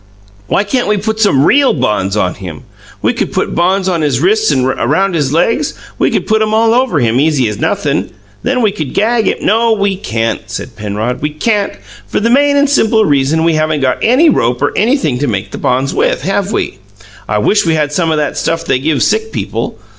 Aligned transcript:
"Why 0.47 0.63
can't 0.63 0.87
we 0.87 0.97
put 0.97 1.19
some 1.19 1.45
REAL 1.45 1.75
bonds 1.75 2.17
on 2.17 2.33
him? 2.33 2.63
We 3.03 3.13
could 3.13 3.31
put 3.31 3.53
bonds 3.53 3.87
on 3.87 4.01
his 4.01 4.19
wrists 4.19 4.49
and 4.49 4.65
around 4.65 5.13
his 5.13 5.31
legs 5.31 5.75
we 5.99 6.09
could 6.09 6.25
put 6.25 6.41
'em 6.41 6.55
all 6.55 6.73
over 6.73 6.99
him, 6.99 7.19
easy 7.19 7.47
as 7.47 7.59
nothin'. 7.59 8.09
Then 8.41 8.63
we 8.63 8.71
could 8.71 8.95
gag 8.95 9.27
him" 9.27 9.37
"No, 9.45 9.73
we 9.73 9.95
can't," 9.95 10.41
said 10.49 10.75
Penrod. 10.75 11.21
"We 11.21 11.29
can't, 11.29 11.73
for 12.07 12.19
the 12.19 12.31
main 12.31 12.57
and 12.57 12.67
simple 12.67 13.05
reason 13.05 13.43
we 13.43 13.53
haven't 13.53 13.81
got 13.81 13.99
any 14.01 14.27
rope 14.27 14.59
or 14.63 14.75
anything 14.75 15.19
to 15.19 15.27
make 15.27 15.51
the 15.51 15.59
bonds 15.59 15.93
with, 15.93 16.23
have 16.23 16.51
we? 16.51 16.79
I 17.29 17.37
wish 17.37 17.67
we 17.67 17.75
had 17.75 17.93
some 17.93 18.09
o' 18.09 18.15
that 18.15 18.39
stuff 18.39 18.65
they 18.65 18.79
give 18.79 19.03
sick 19.03 19.31
people. 19.31 19.77